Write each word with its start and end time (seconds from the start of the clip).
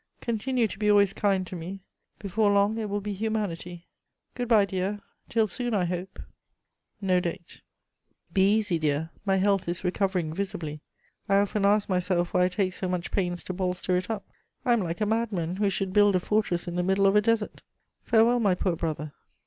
Continue 0.19 0.67
to 0.67 0.79
be 0.79 0.89
always 0.89 1.13
kind 1.13 1.45
to 1.45 1.55
me: 1.55 1.79
before 2.17 2.49
long 2.51 2.79
it 2.79 2.89
will 2.89 3.01
be 3.01 3.13
humanity. 3.13 3.85
Good 4.33 4.47
bye, 4.47 4.65
dear. 4.65 4.99
Till 5.29 5.45
soon, 5.45 5.75
I 5.75 5.85
hope." 5.85 6.17
[Sidenote: 6.99 7.01
Lucile's 7.01 7.01
letters.] 7.01 7.01
(No 7.03 7.19
date.) 7.19 7.61
"Be 8.33 8.55
easy, 8.55 8.79
dear; 8.79 9.11
my 9.27 9.35
health 9.37 9.67
is 9.67 9.83
recovering 9.83 10.33
visibly. 10.33 10.81
I 11.29 11.35
often 11.37 11.67
ask 11.67 11.87
myself 11.87 12.33
why 12.33 12.45
I 12.45 12.47
take 12.47 12.73
so 12.73 12.89
much 12.89 13.11
pains 13.11 13.43
to 13.43 13.53
bolster 13.53 13.95
it 13.95 14.09
up. 14.09 14.27
I 14.65 14.73
am 14.73 14.81
like 14.81 15.01
a 15.01 15.05
madman 15.05 15.57
who 15.57 15.69
should 15.69 15.93
build 15.93 16.15
a 16.15 16.19
fortress 16.19 16.67
in 16.67 16.77
the 16.77 16.81
middle 16.81 17.05
of 17.05 17.15
a 17.15 17.21
desert. 17.21 17.61
Farewell, 18.03 18.39
my 18.39 18.55
poor 18.55 18.75
brother." 18.75 19.13